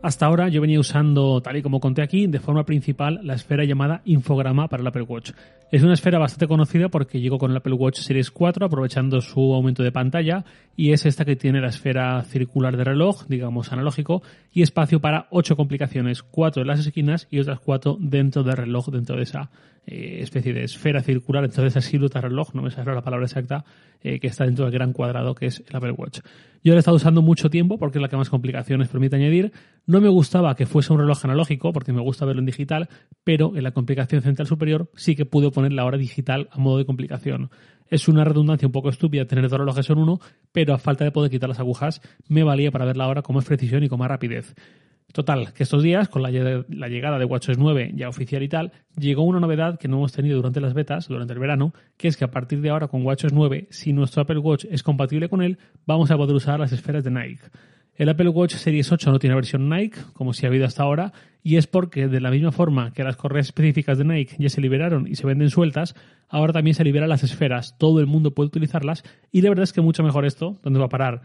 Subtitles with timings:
[0.00, 3.64] Hasta ahora yo venía usando, tal y como conté aquí, de forma principal la esfera
[3.64, 5.32] llamada infograma para el Apple Watch.
[5.72, 9.52] Es una esfera bastante conocida porque llegó con el Apple Watch Series 4 aprovechando su
[9.52, 10.44] aumento de pantalla
[10.76, 14.22] y es esta que tiene la esfera circular de reloj, digamos analógico,
[14.52, 18.90] y espacio para 8 complicaciones, 4 en las esquinas y otras 4 dentro del reloj,
[18.90, 19.50] dentro de esa
[19.90, 23.64] eh, especie de esfera circular, de esa silueta reloj, no me sale la palabra exacta,
[24.02, 26.20] eh, que está dentro del gran cuadrado que es el Apple Watch.
[26.62, 29.50] Yo lo he estado usando mucho tiempo porque es la que más complicaciones permite añadir.
[29.86, 32.90] No me gustaba que fuese un reloj analógico porque me gusta verlo en digital,
[33.24, 36.76] pero en la complicación central superior sí que pude poner la hora digital a modo
[36.76, 37.48] de complicación.
[37.88, 40.20] Es una redundancia un poco estúpida tener dos relojes en uno,
[40.52, 43.36] pero a falta de poder quitar las agujas me valía para ver la hora con
[43.36, 44.54] más precisión y con más rapidez.
[45.12, 49.22] Total, que estos días, con la, llegada de WatchOS 9 ya oficial y tal, llegó
[49.22, 52.24] una novedad que no hemos tenido durante las betas, durante el verano, que es que
[52.24, 55.58] a partir de ahora con WatchOS 9, si nuestro Apple Watch es compatible con él,
[55.86, 57.40] vamos a poder usar las esferas de Nike.
[57.94, 61.12] El Apple Watch Series 8 no tiene versión Nike, como si ha habido hasta ahora,
[61.42, 64.60] y es porque de la misma forma que las correas específicas de Nike ya se
[64.60, 65.96] liberaron y se venden sueltas,
[66.28, 69.72] ahora también se liberan las esferas, todo el mundo puede utilizarlas, y la verdad es
[69.72, 71.22] que mucho mejor esto, ¿dónde va a parar?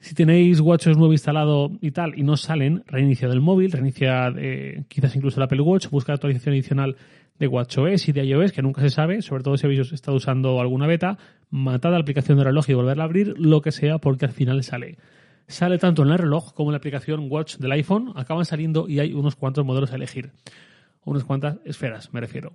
[0.00, 4.84] Si tenéis WatchOS nuevo instalado y tal y no salen, reinicia el móvil, reinicia eh,
[4.88, 6.96] quizás incluso el Apple Watch, busca actualización adicional
[7.38, 10.58] de WatchOS y de iOS, que nunca se sabe, sobre todo si habéis estado usando
[10.58, 11.18] alguna beta,
[11.50, 14.62] matad la aplicación de reloj y volverla a abrir, lo que sea, porque al final
[14.62, 14.96] sale.
[15.46, 19.00] Sale tanto en el reloj como en la aplicación Watch del iPhone, acaban saliendo y
[19.00, 20.32] hay unos cuantos modelos a elegir.
[21.04, 22.54] Unas cuantas esferas, me refiero.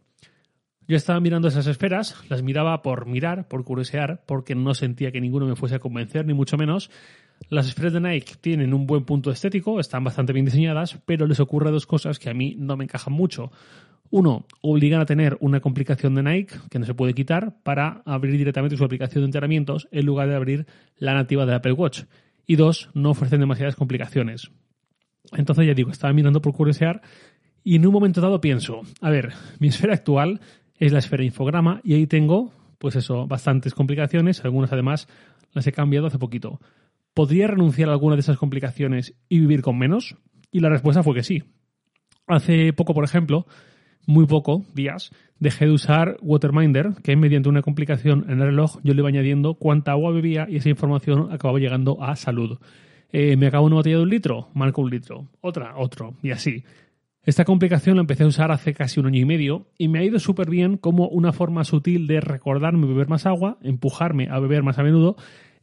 [0.87, 5.19] Yo estaba mirando esas esferas, las miraba por mirar, por curiosear, porque no sentía que
[5.19, 6.91] ninguno me fuese a convencer, ni mucho menos,
[7.49, 11.39] las esferas de Nike tienen un buen punto estético, están bastante bien diseñadas, pero les
[11.39, 13.51] ocurre dos cosas que a mí no me encajan mucho.
[14.09, 18.37] Uno, obligan a tener una complicación de Nike que no se puede quitar para abrir
[18.37, 20.65] directamente su aplicación de entrenamientos en lugar de abrir
[20.97, 22.03] la nativa de Apple Watch.
[22.47, 24.51] Y dos, no ofrecen demasiadas complicaciones.
[25.33, 27.01] Entonces ya digo, estaba mirando por curiosear
[27.63, 30.39] y en un momento dado pienso, a ver, mi esfera actual
[30.77, 35.07] es la esfera infograma y ahí tengo, pues eso, bastantes complicaciones, algunas además
[35.51, 36.59] las he cambiado hace poquito.
[37.15, 40.17] ¿Podría renunciar a alguna de esas complicaciones y vivir con menos?
[40.51, 41.43] Y la respuesta fue que sí.
[42.27, 43.47] Hace poco, por ejemplo,
[44.05, 48.93] muy poco, días, dejé de usar Waterminder, que mediante una complicación en el reloj yo
[48.93, 52.59] le iba añadiendo cuánta agua bebía y esa información acababa llegando a salud.
[53.11, 55.29] Eh, me acabo una botella de un litro, marco un litro.
[55.41, 56.63] Otra, otro, y así.
[57.23, 60.03] Esta complicación la empecé a usar hace casi un año y medio y me ha
[60.03, 64.61] ido súper bien como una forma sutil de recordarme beber más agua, empujarme a beber
[64.61, 65.15] más a menudo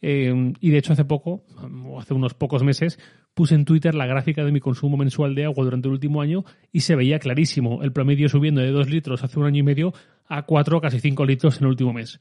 [0.03, 1.45] eh, y de hecho hace poco,
[1.87, 2.99] o hace unos pocos meses,
[3.35, 6.45] puse en Twitter la gráfica de mi consumo mensual de agua durante el último año
[6.73, 9.95] y se veía clarísimo el promedio subiendo de 2 litros hace un año y medio
[10.27, 12.19] a 4, casi 5 litros en el último mes.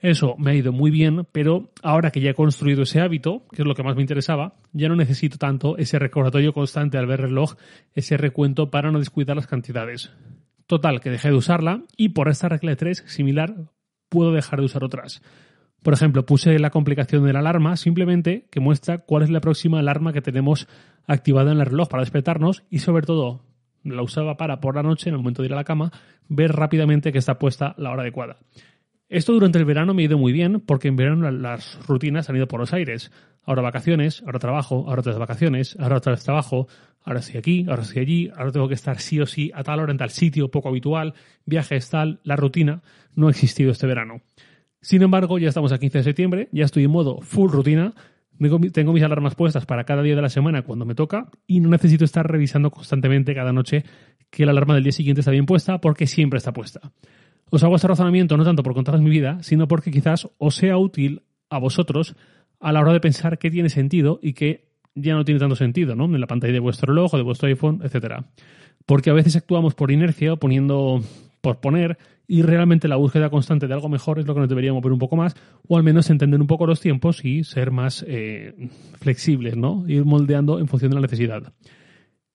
[0.00, 3.62] Eso me ha ido muy bien, pero ahora que ya he construido ese hábito, que
[3.62, 7.20] es lo que más me interesaba, ya no necesito tanto ese recordatorio constante al ver
[7.20, 7.56] reloj,
[7.92, 10.10] ese recuento para no descuidar las cantidades.
[10.66, 13.54] Total, que dejé de usarla y por esta regla de 3 similar
[14.08, 15.20] puedo dejar de usar otras.
[15.82, 19.78] Por ejemplo, puse la complicación de la alarma simplemente que muestra cuál es la próxima
[19.78, 20.68] alarma que tenemos
[21.06, 23.42] activada en el reloj para despertarnos y sobre todo
[23.82, 25.90] la usaba para por la noche, en el momento de ir a la cama,
[26.28, 28.36] ver rápidamente que está puesta la hora adecuada.
[29.08, 32.36] Esto durante el verano me ha ido muy bien porque en verano las rutinas han
[32.36, 33.10] ido por los aires.
[33.42, 36.68] Ahora vacaciones, ahora trabajo, ahora otras vacaciones, ahora otra vez trabajo,
[37.02, 39.80] ahora estoy aquí, ahora estoy allí, ahora tengo que estar sí o sí a tal
[39.80, 41.14] hora en tal sitio poco habitual,
[41.44, 42.82] viajes tal, la rutina
[43.16, 44.20] no ha existido este verano.
[44.80, 47.94] Sin embargo, ya estamos a 15 de septiembre, ya estoy en modo full rutina,
[48.72, 51.68] tengo mis alarmas puestas para cada día de la semana cuando me toca y no
[51.68, 53.84] necesito estar revisando constantemente cada noche
[54.30, 56.92] que la alarma del día siguiente está bien puesta porque siempre está puesta.
[57.50, 60.78] Os hago este razonamiento no tanto por contaros mi vida, sino porque quizás os sea
[60.78, 62.16] útil a vosotros
[62.60, 65.94] a la hora de pensar qué tiene sentido y qué ya no tiene tanto sentido,
[65.94, 66.04] ¿no?
[66.06, 68.24] En la pantalla de vuestro reloj o de vuestro iPhone, etcétera.
[68.86, 71.02] Porque a veces actuamos por inercia, poniendo
[71.40, 71.98] por poner
[72.30, 75.00] y realmente la búsqueda constante de algo mejor es lo que nos debería mover un
[75.00, 75.34] poco más
[75.66, 78.54] o al menos entender un poco los tiempos y ser más eh,
[79.00, 79.82] flexibles, ¿no?
[79.88, 81.52] Ir moldeando en función de la necesidad.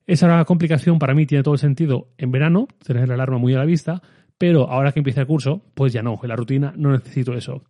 [0.05, 3.59] Esa complicación para mí tiene todo el sentido en verano, tener la alarma muy a
[3.59, 4.01] la vista,
[4.37, 7.63] pero ahora que empieza el curso, pues ya no, en la rutina no necesito eso.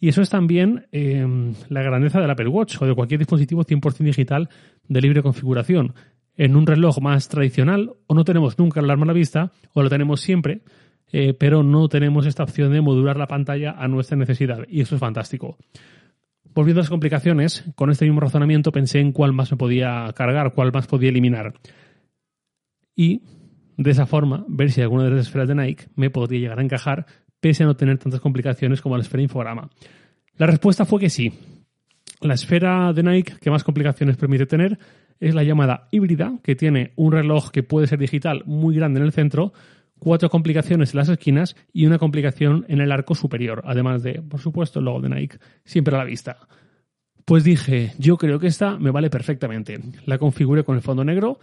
[0.00, 3.98] Y eso es también em, la grandeza del Apple Watch o de cualquier dispositivo 100%
[3.98, 4.48] digital
[4.88, 5.92] de libre configuración
[6.38, 9.82] en un reloj más tradicional o no tenemos nunca el alarma a la vista o
[9.82, 10.62] lo tenemos siempre,
[11.12, 14.94] eh, pero no tenemos esta opción de modular la pantalla a nuestra necesidad y eso
[14.96, 15.56] es fantástico.
[16.54, 20.54] Volviendo a las complicaciones, con este mismo razonamiento pensé en cuál más me podía cargar,
[20.54, 21.54] cuál más podía eliminar.
[22.94, 23.22] Y
[23.76, 26.62] de esa forma ver si alguna de las esferas de Nike me podría llegar a
[26.62, 27.06] encajar
[27.40, 29.68] pese a no tener tantas complicaciones como la esfera infograma.
[30.38, 31.32] La respuesta fue que sí.
[32.22, 34.78] La esfera de Nike que más complicaciones permite tener
[35.20, 39.06] es la llamada híbrida, que tiene un reloj que puede ser digital muy grande en
[39.06, 39.52] el centro,
[39.98, 44.40] cuatro complicaciones en las esquinas y una complicación en el arco superior, además de, por
[44.40, 46.38] supuesto, el logo de Nike siempre a la vista.
[47.24, 49.80] Pues dije, yo creo que esta me vale perfectamente.
[50.04, 51.40] La configuré con el fondo negro,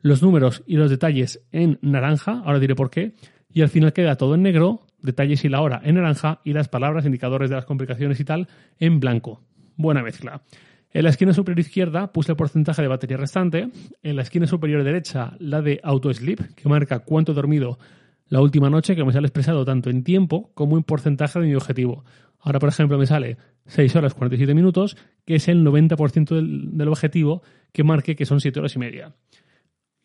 [0.00, 3.14] los números y los detalles en naranja, ahora diré por qué,
[3.50, 6.68] y al final queda todo en negro, detalles y la hora en naranja y las
[6.68, 8.48] palabras, indicadores de las complicaciones y tal
[8.78, 9.42] en blanco.
[9.76, 10.42] Buena mezcla.
[10.94, 13.68] En la esquina superior izquierda puse el porcentaje de batería restante.
[14.02, 17.78] En la esquina superior derecha la de auto sleep, que marca cuánto he dormido
[18.28, 21.54] la última noche, que me sale expresado tanto en tiempo como en porcentaje de mi
[21.54, 22.04] objetivo.
[22.40, 26.88] Ahora, por ejemplo, me sale 6 horas 47 minutos, que es el 90% del, del
[26.88, 27.42] objetivo
[27.72, 29.14] que marque que son 7 horas y media.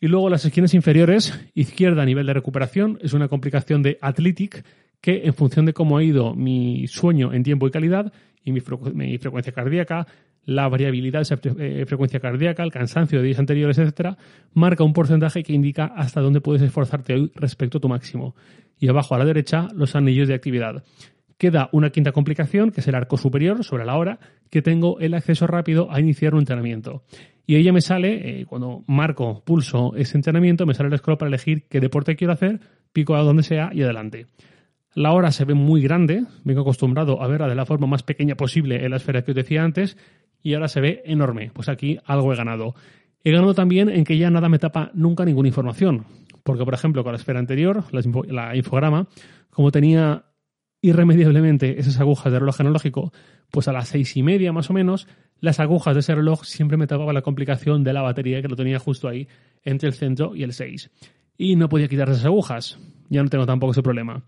[0.00, 4.64] Y luego las esquinas inferiores, izquierda a nivel de recuperación, es una complicación de Athletic
[5.00, 8.12] que en función de cómo ha ido mi sueño en tiempo y calidad
[8.44, 10.06] y mi, frecuencia cardíaca,
[10.48, 14.16] la variabilidad de eh, frecuencia cardíaca, el cansancio de días anteriores, etcétera,
[14.54, 18.34] marca un porcentaje que indica hasta dónde puedes esforzarte hoy respecto a tu máximo.
[18.80, 20.82] Y abajo a la derecha, los anillos de actividad.
[21.36, 25.12] Queda una quinta complicación, que es el arco superior, sobre la hora, que tengo el
[25.12, 27.02] acceso rápido a iniciar un entrenamiento.
[27.46, 31.28] Y ella me sale, eh, cuando marco, pulso ese entrenamiento, me sale el scroll para
[31.28, 32.60] elegir qué deporte quiero hacer,
[32.94, 34.28] pico a donde sea y adelante.
[34.94, 38.34] La hora se ve muy grande, vengo acostumbrado a verla de la forma más pequeña
[38.34, 39.96] posible en la esfera que os decía antes,
[40.42, 41.50] y ahora se ve enorme.
[41.52, 42.74] Pues aquí algo he ganado.
[43.24, 46.06] He ganado también en que ya nada me tapa nunca ninguna información.
[46.42, 49.08] Porque, por ejemplo, con la esfera anterior, la, infograma,
[49.50, 50.24] como tenía
[50.80, 53.12] irremediablemente esas agujas de reloj analógico,
[53.50, 55.08] pues a las seis y media más o menos,
[55.40, 58.56] las agujas de ese reloj siempre me tapaban la complicación de la batería que lo
[58.56, 59.28] tenía justo ahí
[59.62, 60.90] entre el centro y el 6.
[61.36, 62.78] Y no podía quitar esas agujas.
[63.08, 64.22] Ya no tengo tampoco ese problema.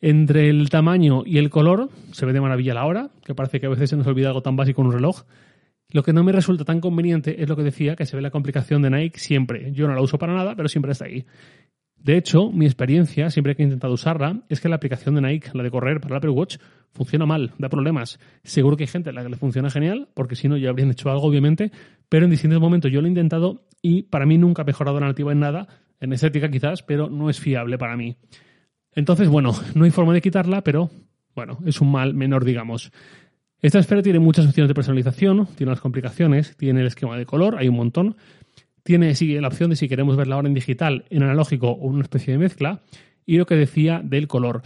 [0.00, 3.66] Entre el tamaño y el color se ve de maravilla la hora, que parece que
[3.66, 5.24] a veces se nos olvida algo tan básico en un reloj.
[5.92, 8.30] Lo que no me resulta tan conveniente es lo que decía, que se ve la
[8.30, 9.72] complicación de Nike siempre.
[9.72, 11.24] Yo no la uso para nada, pero siempre está ahí.
[11.96, 15.50] De hecho, mi experiencia, siempre que he intentado usarla, es que la aplicación de Nike,
[15.54, 16.58] la de correr para el Apple Watch,
[16.92, 18.20] funciona mal, da problemas.
[18.44, 20.90] Seguro que hay gente a la que le funciona genial, porque si no ya habrían
[20.90, 21.72] hecho algo, obviamente,
[22.08, 25.06] pero en distintos momentos yo lo he intentado y para mí nunca ha mejorado la
[25.06, 25.66] nativa en nada,
[25.98, 28.16] en estética quizás, pero no es fiable para mí.
[28.94, 30.90] Entonces, bueno, no hay forma de quitarla, pero
[31.34, 32.92] bueno, es un mal menor, digamos.
[33.66, 37.56] Esta esfera tiene muchas opciones de personalización, tiene las complicaciones, tiene el esquema de color,
[37.58, 38.16] hay un montón.
[38.84, 42.32] Tiene la opción de si queremos verla ahora en digital, en analógico o una especie
[42.32, 42.82] de mezcla.
[43.24, 44.62] Y lo que decía del color.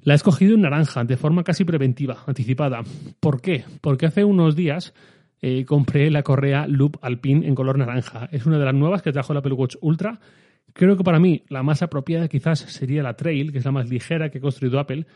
[0.00, 2.82] La he escogido en naranja, de forma casi preventiva, anticipada.
[3.20, 3.62] ¿Por qué?
[3.80, 4.94] Porque hace unos días
[5.40, 8.28] eh, compré la correa Loop Alpine en color naranja.
[8.32, 10.18] Es una de las nuevas que trajo el Apple Watch Ultra
[10.72, 13.88] Creo que para mí la más apropiada quizás sería la Trail, que es la más
[13.88, 15.06] ligera que ha construido Apple,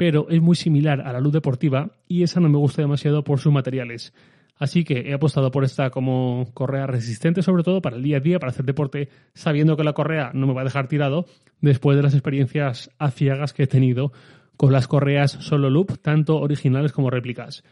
[0.00, 3.38] pero es muy similar a la luz deportiva y esa no me gusta demasiado por
[3.38, 4.14] sus materiales.
[4.56, 8.20] Así que he apostado por esta como correa resistente, sobre todo para el día a
[8.20, 11.26] día, para hacer deporte, sabiendo que la correa no me va a dejar tirado
[11.60, 14.10] después de las experiencias aciagas que he tenido
[14.56, 17.62] con las correas solo loop, tanto originales como réplicas.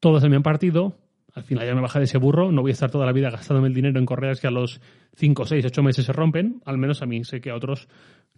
[0.00, 0.96] Todas se me han partido,
[1.34, 3.28] al final ya me bajé de ese burro, no voy a estar toda la vida
[3.28, 4.80] gastándome el dinero en correas que a los
[5.16, 7.88] 5, 6, 8 meses se rompen, al menos a mí, sé que a otros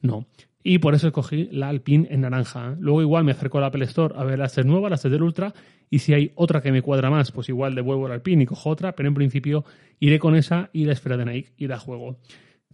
[0.02, 0.26] no.
[0.62, 2.76] Y por eso escogí la Alpine en naranja.
[2.80, 5.22] Luego igual me acerco al Apple Store a ver las tres nuevas, las tres del
[5.22, 5.54] Ultra,
[5.90, 8.70] y si hay otra que me cuadra más, pues igual devuelvo la Alpine y cojo
[8.70, 9.64] otra, pero en principio
[10.00, 12.18] iré con esa y la esfera de Nike y la juego.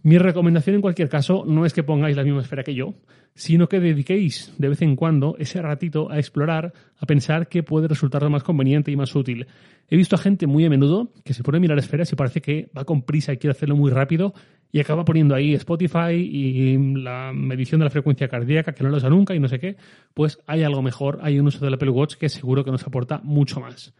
[0.05, 2.93] Mi recomendación en cualquier caso no es que pongáis la misma esfera que yo,
[3.35, 7.87] sino que dediquéis de vez en cuando ese ratito a explorar, a pensar qué puede
[7.87, 9.47] resultar más conveniente y más útil.
[9.87, 12.41] He visto a gente muy a menudo que se pone a mirar esferas y parece
[12.41, 14.33] que va con prisa y quiere hacerlo muy rápido
[14.73, 18.97] y acaba poniendo ahí Spotify y la medición de la frecuencia cardíaca que no lo
[18.97, 19.77] usa nunca y no sé qué.
[20.13, 23.21] Pues hay algo mejor, hay un uso del Apple Watch que seguro que nos aporta
[23.23, 23.93] mucho más.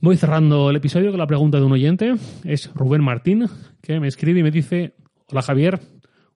[0.00, 2.14] Voy cerrando el episodio con la pregunta de un oyente.
[2.44, 3.46] Es Rubén Martín,
[3.80, 4.92] que me escribe y me dice,
[5.30, 5.80] hola Javier,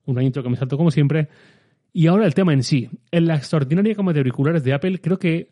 [0.05, 1.29] una intro que me salto como siempre.
[1.91, 2.89] Y ahora el tema en sí.
[3.11, 5.51] En la extraordinaria gama de auriculares de Apple, creo que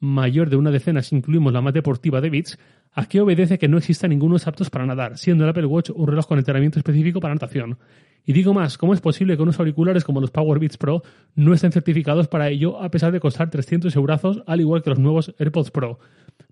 [0.00, 2.58] mayor de una decena si incluimos la más deportiva de Beats,
[2.92, 6.06] ¿a qué obedece que no exista ninguno aptos para nadar, siendo el Apple Watch un
[6.06, 7.78] reloj con entrenamiento específico para natación?
[8.24, 11.02] Y digo más, ¿cómo es posible que unos auriculares como los Power Beats Pro
[11.34, 14.98] no estén certificados para ello a pesar de costar 300 euros, al igual que los
[14.98, 15.98] nuevos AirPods Pro?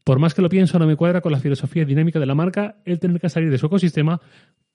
[0.03, 2.77] Por más que lo pienso, no me cuadra con la filosofía dinámica de la marca
[2.85, 4.21] el tener que salir de su ecosistema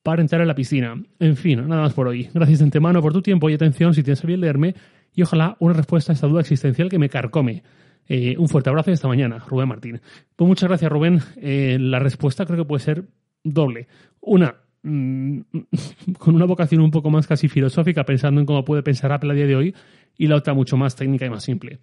[0.03, 1.01] para entrar en la piscina.
[1.19, 2.29] En fin, nada más por hoy.
[2.33, 4.75] Gracias de antemano por tu tiempo y atención si tienes a bien leerme
[5.13, 7.63] y ojalá una respuesta a esta duda existencial que me carcome.
[8.07, 10.01] Eh, un fuerte abrazo y hasta mañana, Rubén Martín.
[10.35, 11.19] Pues muchas gracias, Rubén.
[11.37, 13.05] Eh, la respuesta creo que puede ser
[13.43, 13.87] doble.
[14.19, 15.39] Una, mm,
[16.17, 19.35] con una vocación un poco más casi filosófica, pensando en cómo puede pensar Apple a
[19.35, 19.75] día de hoy,
[20.17, 21.79] y la otra mucho más técnica y más simple.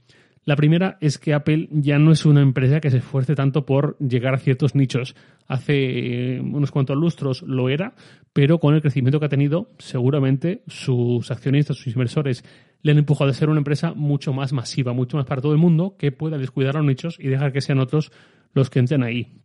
[0.48, 3.98] La primera es que Apple ya no es una empresa que se esfuerce tanto por
[3.98, 5.14] llegar a ciertos nichos.
[5.46, 7.94] Hace eh, unos cuantos lustros lo era,
[8.32, 12.46] pero con el crecimiento que ha tenido, seguramente sus accionistas, sus inversores,
[12.80, 15.58] le han empujado a ser una empresa mucho más masiva, mucho más para todo el
[15.58, 18.10] mundo, que pueda descuidar los nichos y dejar que sean otros
[18.54, 19.42] los que entren ahí.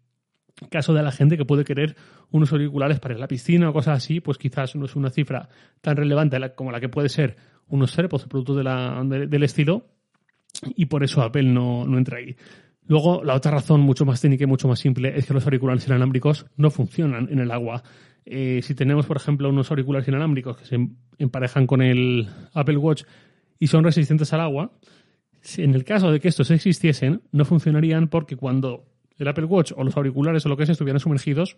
[0.69, 1.97] Caso de la gente que puede querer
[2.31, 5.49] unos auriculares para la piscina o cosas así, pues quizás no es una cifra
[5.81, 7.35] tan relevante como la que puede ser
[7.67, 9.92] unos AirPods, productos de del estilo,
[10.75, 12.35] y por eso Apple no, no entra ahí.
[12.85, 15.87] Luego, la otra razón, mucho más técnica y mucho más simple, es que los auriculares
[15.87, 17.83] inalámbricos no funcionan en el agua.
[18.25, 23.03] Eh, si tenemos, por ejemplo, unos auriculares inalámbricos que se emparejan con el Apple Watch
[23.59, 24.73] y son resistentes al agua,
[25.57, 28.85] en el caso de que estos existiesen, no funcionarían porque cuando
[29.17, 31.57] el Apple Watch o los auriculares o lo que sea estuvieran sumergidos,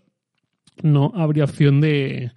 [0.82, 2.32] no habría opción de,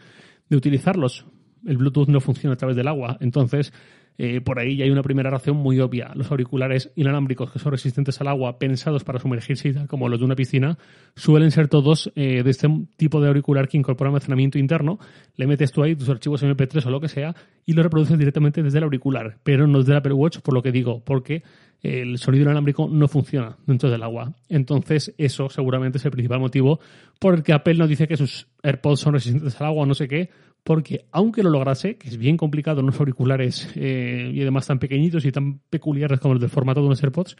[0.49, 1.27] de utilizarlos.
[1.67, 3.17] El Bluetooth no funciona a través del agua.
[3.21, 3.73] Entonces,
[4.21, 6.11] eh, por ahí ya hay una primera razón muy obvia.
[6.15, 10.19] Los auriculares inalámbricos que son resistentes al agua, pensados para sumergirse y tal, como los
[10.19, 10.77] de una piscina,
[11.15, 14.99] suelen ser todos eh, de este tipo de auricular que incorpora almacenamiento interno.
[15.37, 17.35] Le metes tú ahí tus archivos MP3 o lo que sea
[17.65, 20.63] y lo reproduces directamente desde el auricular, pero no desde el Apple Watch, por lo
[20.63, 21.45] que digo, porque
[21.81, 24.35] el sonido inalámbrico no funciona dentro del agua.
[24.49, 26.81] Entonces, eso seguramente es el principal motivo
[27.21, 29.95] por el que Apple no dice que sus AirPods son resistentes al agua o no
[29.95, 30.31] sé qué,
[30.65, 35.25] porque aunque lo lograse, que es bien complicado unos auriculares eh, y además tan pequeñitos
[35.25, 37.37] y tan peculiares como los del formato de unos AirPods,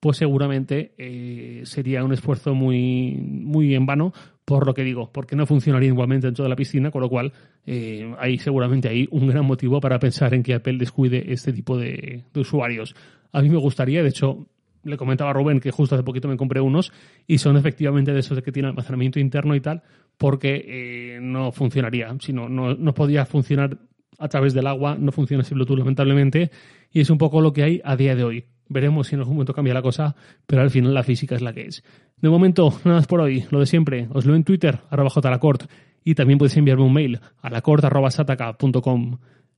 [0.00, 4.14] pues seguramente eh, sería un esfuerzo muy, muy en vano,
[4.46, 7.32] por lo que digo, porque no funcionaría igualmente dentro de la piscina, con lo cual
[7.66, 11.76] eh, hay seguramente ahí un gran motivo para pensar en que Apple descuide este tipo
[11.76, 12.94] de usuarios.
[13.32, 14.48] A mí me gustaría, de hecho,
[14.82, 16.92] le comentaba a Rubén que justo hace poquito me compré unos
[17.26, 19.82] y son efectivamente de esos de que tienen almacenamiento interno y tal,
[20.16, 22.14] porque eh, no funcionaría.
[22.20, 23.78] Si no, no, podía funcionar
[24.18, 26.50] a través del agua, no funciona sin Bluetooth lamentablemente,
[26.92, 28.44] y es un poco lo que hay a día de hoy.
[28.68, 30.14] Veremos si en algún momento cambia la cosa,
[30.46, 31.82] pero al final la física es la que es.
[32.18, 34.08] De momento, nada más por hoy, lo de siempre.
[34.12, 35.64] Os leo en Twitter, arroba jlacort,
[36.04, 39.18] y también podéis enviarme un mail a lacort.sataka.com.